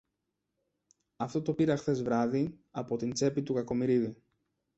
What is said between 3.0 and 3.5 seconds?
τσέπη